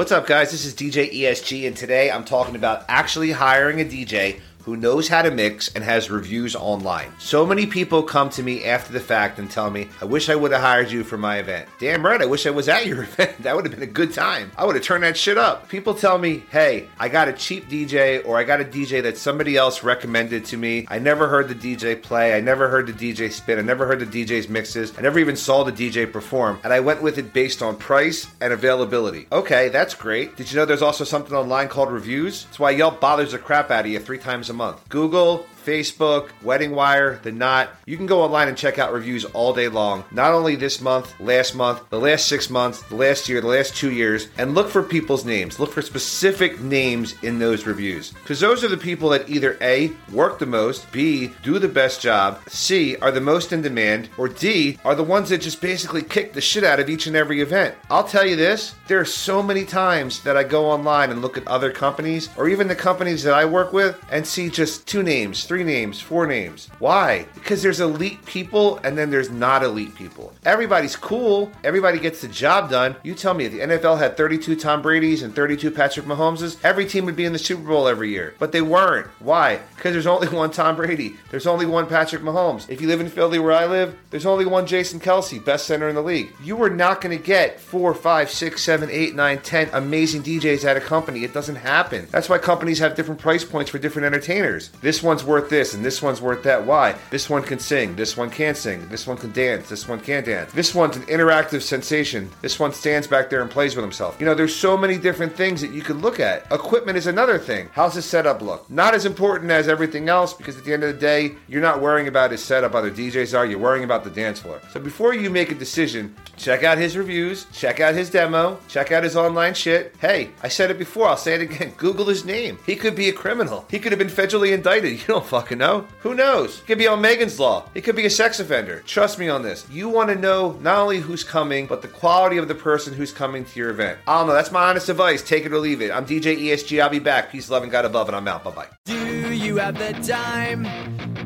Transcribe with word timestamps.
What's 0.00 0.12
up, 0.12 0.26
guys? 0.26 0.50
This 0.50 0.64
is 0.64 0.72
DJ 0.72 1.12
ESG, 1.12 1.66
and 1.66 1.76
today 1.76 2.10
I'm 2.10 2.24
talking 2.24 2.56
about 2.56 2.86
actually 2.88 3.32
hiring 3.32 3.82
a 3.82 3.84
DJ 3.84 4.40
who 4.64 4.76
knows 4.76 5.08
how 5.08 5.22
to 5.22 5.30
mix 5.30 5.68
and 5.74 5.82
has 5.82 6.10
reviews 6.10 6.54
online. 6.54 7.12
So 7.18 7.46
many 7.46 7.66
people 7.66 8.02
come 8.02 8.30
to 8.30 8.42
me 8.42 8.64
after 8.64 8.92
the 8.92 9.00
fact 9.00 9.38
and 9.38 9.50
tell 9.50 9.70
me, 9.70 9.88
I 10.00 10.04
wish 10.04 10.28
I 10.28 10.34
would 10.34 10.52
have 10.52 10.60
hired 10.60 10.90
you 10.90 11.04
for 11.04 11.16
my 11.16 11.38
event. 11.38 11.68
Damn 11.78 12.04
right, 12.04 12.20
I 12.20 12.26
wish 12.26 12.46
I 12.46 12.50
was 12.50 12.68
at 12.68 12.86
your 12.86 13.02
event. 13.04 13.42
That 13.42 13.56
would 13.56 13.64
have 13.64 13.74
been 13.74 13.82
a 13.82 13.92
good 13.92 14.12
time. 14.12 14.52
I 14.56 14.64
would 14.64 14.74
have 14.74 14.84
turned 14.84 15.04
that 15.04 15.16
shit 15.16 15.38
up. 15.38 15.68
People 15.68 15.94
tell 15.94 16.18
me, 16.18 16.44
hey, 16.50 16.88
I 16.98 17.08
got 17.08 17.28
a 17.28 17.32
cheap 17.32 17.68
DJ 17.68 18.26
or 18.26 18.36
I 18.38 18.44
got 18.44 18.60
a 18.60 18.64
DJ 18.64 19.02
that 19.02 19.16
somebody 19.16 19.56
else 19.56 19.82
recommended 19.82 20.44
to 20.46 20.56
me. 20.56 20.86
I 20.88 20.98
never 20.98 21.28
heard 21.28 21.48
the 21.48 21.54
DJ 21.54 22.00
play. 22.00 22.34
I 22.34 22.40
never 22.40 22.68
heard 22.68 22.86
the 22.86 22.92
DJ 22.92 23.32
spin. 23.32 23.58
I 23.58 23.62
never 23.62 23.86
heard 23.86 24.00
the 24.00 24.24
DJ's 24.24 24.48
mixes. 24.48 24.96
I 24.98 25.02
never 25.02 25.18
even 25.18 25.36
saw 25.36 25.64
the 25.64 25.72
DJ 25.72 26.10
perform. 26.10 26.58
And 26.64 26.72
I 26.72 26.80
went 26.80 27.02
with 27.02 27.18
it 27.18 27.32
based 27.32 27.62
on 27.62 27.76
price 27.76 28.26
and 28.40 28.52
availability. 28.52 29.26
Okay, 29.32 29.68
that's 29.70 29.94
great. 29.94 30.36
Did 30.36 30.50
you 30.50 30.56
know 30.56 30.64
there's 30.64 30.82
also 30.82 31.04
something 31.04 31.34
online 31.34 31.68
called 31.68 31.90
reviews? 31.90 32.44
That's 32.44 32.58
why 32.58 32.70
Yelp 32.72 33.00
bothers 33.00 33.32
the 33.32 33.38
crap 33.38 33.70
out 33.70 33.86
of 33.86 33.90
you 33.90 33.98
three 33.98 34.18
times 34.18 34.49
a 34.50 34.52
month. 34.52 34.88
Google, 34.88 35.46
Facebook, 35.64 36.30
Wedding 36.42 36.72
Wire, 36.72 37.20
The 37.22 37.32
Knot. 37.32 37.70
You 37.86 37.96
can 37.96 38.06
go 38.06 38.22
online 38.22 38.48
and 38.48 38.56
check 38.56 38.78
out 38.78 38.92
reviews 38.92 39.24
all 39.26 39.52
day 39.52 39.68
long. 39.68 40.04
Not 40.10 40.32
only 40.32 40.56
this 40.56 40.80
month, 40.80 41.18
last 41.20 41.54
month, 41.54 41.88
the 41.90 42.00
last 42.00 42.26
six 42.26 42.50
months, 42.50 42.82
the 42.82 42.96
last 42.96 43.28
year, 43.28 43.40
the 43.40 43.46
last 43.46 43.76
two 43.76 43.92
years, 43.92 44.28
and 44.38 44.54
look 44.54 44.70
for 44.70 44.82
people's 44.82 45.24
names. 45.24 45.58
Look 45.58 45.72
for 45.72 45.82
specific 45.82 46.60
names 46.60 47.14
in 47.22 47.38
those 47.38 47.66
reviews. 47.66 48.12
Because 48.12 48.40
those 48.40 48.64
are 48.64 48.68
the 48.68 48.76
people 48.76 49.08
that 49.10 49.28
either 49.28 49.56
A, 49.60 49.92
work 50.12 50.38
the 50.38 50.46
most, 50.46 50.90
B, 50.92 51.32
do 51.42 51.58
the 51.58 51.68
best 51.68 52.00
job, 52.00 52.40
C, 52.48 52.96
are 52.96 53.10
the 53.10 53.20
most 53.20 53.52
in 53.52 53.62
demand, 53.62 54.08
or 54.16 54.28
D, 54.28 54.78
are 54.84 54.94
the 54.94 55.02
ones 55.02 55.28
that 55.28 55.40
just 55.40 55.60
basically 55.60 56.02
kick 56.02 56.32
the 56.32 56.40
shit 56.40 56.64
out 56.64 56.80
of 56.80 56.88
each 56.88 57.06
and 57.06 57.16
every 57.16 57.40
event. 57.40 57.74
I'll 57.90 58.04
tell 58.04 58.26
you 58.26 58.36
this 58.36 58.74
there 58.88 59.00
are 59.00 59.04
so 59.04 59.42
many 59.42 59.64
times 59.64 60.22
that 60.22 60.36
I 60.36 60.44
go 60.44 60.66
online 60.66 61.10
and 61.10 61.22
look 61.22 61.36
at 61.36 61.46
other 61.46 61.70
companies, 61.70 62.28
or 62.36 62.48
even 62.48 62.68
the 62.68 62.74
companies 62.74 63.22
that 63.22 63.34
I 63.34 63.44
work 63.44 63.72
with, 63.72 64.02
and 64.10 64.26
see 64.26 64.48
just 64.48 64.86
two 64.86 65.02
names, 65.02 65.44
three 65.50 65.64
names, 65.64 66.00
four 66.00 66.28
names. 66.28 66.68
Why? 66.78 67.26
Because 67.34 67.60
there's 67.60 67.80
elite 67.80 68.24
people 68.24 68.76
and 68.84 68.96
then 68.96 69.10
there's 69.10 69.30
not 69.30 69.64
elite 69.64 69.96
people. 69.96 70.32
Everybody's 70.44 70.94
cool. 70.94 71.50
Everybody 71.64 71.98
gets 71.98 72.20
the 72.20 72.28
job 72.28 72.70
done. 72.70 72.94
You 73.02 73.16
tell 73.16 73.34
me 73.34 73.46
if 73.46 73.52
the 73.52 73.58
NFL 73.58 73.98
had 73.98 74.16
32 74.16 74.54
Tom 74.54 74.80
Brady's 74.80 75.24
and 75.24 75.34
32 75.34 75.72
Patrick 75.72 76.06
Mahomes's, 76.06 76.56
every 76.62 76.86
team 76.86 77.04
would 77.04 77.16
be 77.16 77.24
in 77.24 77.32
the 77.32 77.38
Super 77.40 77.66
Bowl 77.66 77.88
every 77.88 78.10
year. 78.10 78.32
But 78.38 78.52
they 78.52 78.62
weren't. 78.62 79.08
Why? 79.18 79.58
Because 79.74 79.92
there's 79.92 80.06
only 80.06 80.28
one 80.36 80.52
Tom 80.52 80.76
Brady. 80.76 81.16
There's 81.32 81.48
only 81.48 81.66
one 81.66 81.88
Patrick 81.88 82.22
Mahomes. 82.22 82.70
If 82.70 82.80
you 82.80 82.86
live 82.86 83.00
in 83.00 83.08
Philly 83.08 83.40
where 83.40 83.50
I 83.50 83.66
live, 83.66 83.98
there's 84.10 84.26
only 84.26 84.46
one 84.46 84.68
Jason 84.68 85.00
Kelce, 85.00 85.44
best 85.44 85.66
center 85.66 85.88
in 85.88 85.96
the 85.96 86.00
league. 86.00 86.30
You 86.44 86.62
are 86.62 86.70
not 86.70 87.00
going 87.00 87.18
to 87.18 87.24
get 87.24 87.58
four, 87.58 87.92
five, 87.92 88.30
six, 88.30 88.62
seven, 88.62 88.88
eight, 88.88 89.16
nine, 89.16 89.38
ten 89.42 89.68
amazing 89.72 90.22
DJs 90.22 90.64
at 90.64 90.76
a 90.76 90.80
company. 90.80 91.24
It 91.24 91.34
doesn't 91.34 91.56
happen. 91.56 92.06
That's 92.12 92.28
why 92.28 92.38
companies 92.38 92.78
have 92.78 92.94
different 92.94 93.20
price 93.20 93.42
points 93.42 93.72
for 93.72 93.78
different 93.78 94.06
entertainers. 94.06 94.68
This 94.80 95.02
one's 95.02 95.24
worth 95.24 95.39
this 95.48 95.74
and 95.74 95.84
this 95.84 96.02
one's 96.02 96.20
worth 96.20 96.42
that. 96.42 96.66
Why? 96.66 96.96
This 97.10 97.30
one 97.30 97.42
can 97.42 97.58
sing, 97.58 97.96
this 97.96 98.16
one 98.16 98.30
can't 98.30 98.56
sing, 98.56 98.88
this 98.88 99.06
one 99.06 99.16
can 99.16 99.32
dance, 99.32 99.68
this 99.68 99.88
one 99.88 100.00
can't 100.00 100.26
dance. 100.26 100.52
This 100.52 100.74
one's 100.74 100.96
an 100.96 101.04
interactive 101.04 101.62
sensation. 101.62 102.30
This 102.42 102.58
one 102.58 102.72
stands 102.72 103.06
back 103.06 103.30
there 103.30 103.40
and 103.40 103.50
plays 103.50 103.76
with 103.76 103.84
himself. 103.84 104.16
You 104.20 104.26
know, 104.26 104.34
there's 104.34 104.54
so 104.54 104.76
many 104.76 104.98
different 104.98 105.36
things 105.36 105.60
that 105.60 105.72
you 105.72 105.82
could 105.82 105.96
look 106.02 106.20
at. 106.20 106.50
Equipment 106.52 106.98
is 106.98 107.06
another 107.06 107.38
thing. 107.38 107.68
How's 107.72 107.94
his 107.94 108.04
setup 108.04 108.42
look? 108.42 108.68
Not 108.70 108.94
as 108.94 109.06
important 109.06 109.50
as 109.50 109.68
everything 109.68 110.08
else 110.08 110.34
because 110.34 110.56
at 110.58 110.64
the 110.64 110.72
end 110.72 110.84
of 110.84 110.92
the 110.92 111.00
day, 111.00 111.36
you're 111.48 111.62
not 111.62 111.80
worrying 111.80 112.08
about 112.08 112.30
his 112.30 112.42
setup. 112.42 112.74
Other 112.74 112.90
DJs 112.90 113.36
are. 113.38 113.46
You're 113.46 113.58
worrying 113.58 113.84
about 113.84 114.04
the 114.04 114.10
dance 114.10 114.40
floor. 114.40 114.60
So 114.72 114.80
before 114.80 115.14
you 115.14 115.30
make 115.30 115.50
a 115.50 115.54
decision, 115.54 116.14
check 116.36 116.64
out 116.64 116.78
his 116.78 116.96
reviews, 116.96 117.46
check 117.52 117.80
out 117.80 117.94
his 117.94 118.10
demo, 118.10 118.58
check 118.68 118.92
out 118.92 119.04
his 119.04 119.16
online 119.16 119.54
shit. 119.54 119.94
Hey, 120.00 120.30
I 120.42 120.48
said 120.48 120.70
it 120.70 120.78
before. 120.78 121.08
I'll 121.08 121.16
say 121.16 121.34
it 121.34 121.42
again. 121.42 121.72
Google 121.76 122.06
his 122.06 122.24
name. 122.24 122.58
He 122.66 122.76
could 122.76 122.94
be 122.96 123.08
a 123.08 123.12
criminal. 123.12 123.64
He 123.70 123.78
could 123.78 123.92
have 123.92 123.98
been 123.98 124.08
federally 124.08 124.52
indicted. 124.52 124.90
You 125.00 125.06
don't 125.06 125.26
fucking 125.30 125.58
know. 125.58 125.86
Who 126.00 126.14
knows? 126.14 126.58
He 126.58 126.66
could 126.66 126.78
be 126.78 126.88
on 126.88 127.00
Megan's 127.00 127.38
Law. 127.38 127.68
It 127.72 127.82
could 127.82 127.94
be 127.94 128.04
a 128.04 128.10
sex 128.10 128.40
offender. 128.40 128.82
Trust 128.84 129.16
me 129.16 129.28
on 129.28 129.42
this. 129.42 129.64
You 129.70 129.88
want 129.88 130.10
to 130.10 130.16
know 130.16 130.58
not 130.60 130.78
only 130.78 130.98
who's 130.98 131.22
coming, 131.22 131.66
but 131.66 131.82
the 131.82 131.88
quality 131.88 132.36
of 132.36 132.48
the 132.48 132.54
person 132.56 132.92
who's 132.92 133.12
coming 133.12 133.44
to 133.44 133.58
your 133.58 133.70
event. 133.70 134.00
I 134.08 134.18
don't 134.18 134.26
know. 134.26 134.32
That's 134.32 134.50
my 134.50 134.68
honest 134.68 134.88
advice. 134.88 135.22
Take 135.22 135.46
it 135.46 135.52
or 135.52 135.58
leave 135.60 135.82
it. 135.82 135.92
I'm 135.92 136.04
DJ 136.04 136.36
ESG. 136.36 136.82
I'll 136.82 136.90
be 136.90 136.98
back. 136.98 137.30
Peace, 137.30 137.48
love, 137.48 137.62
and 137.62 137.70
God 137.70 137.84
above, 137.84 138.08
and 138.08 138.16
I'm 138.16 138.26
out. 138.26 138.42
Bye 138.42 138.50
bye. 138.50 138.66
Do 138.86 139.32
you 139.32 139.58
have 139.58 139.78
the 139.78 139.92
time 140.04 140.64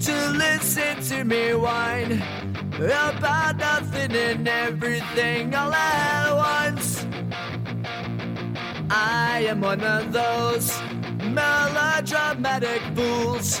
to 0.00 0.30
listen 0.30 1.00
to 1.00 1.24
me 1.24 1.54
whine 1.54 2.20
about 2.74 3.56
nothing 3.56 4.16
and 4.16 4.48
everything 4.48 5.54
all 5.54 5.72
at 5.72 6.34
once? 6.34 7.06
I 8.90 9.44
am 9.46 9.60
one 9.60 9.80
of 9.82 10.12
those 10.12 10.76
melodramatic 11.32 12.82
fools, 12.94 13.60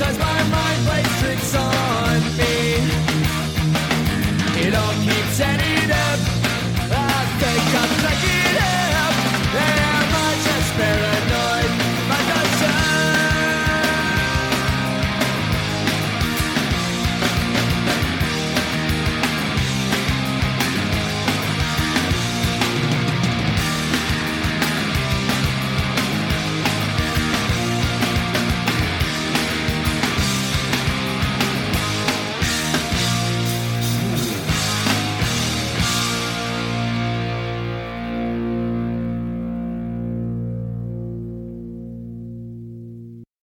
Sometimes 0.00 0.29